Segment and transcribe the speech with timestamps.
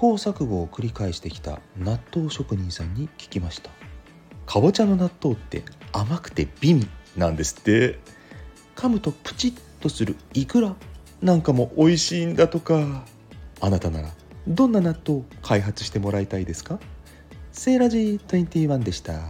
[0.00, 3.70] 行錯誤を繰り返してきた納豆職人さんに聞きました。
[4.46, 6.88] かぼちゃの納豆って甘くて美味
[7.18, 7.98] なんですって。
[8.76, 10.74] 噛むとプチッとするイクラ
[11.20, 13.04] なんかも美味しいんだとか。
[13.60, 14.08] あなたなら
[14.48, 16.78] どんな納豆を開発してもらいたいですか？
[17.52, 19.20] セーラジー21でした。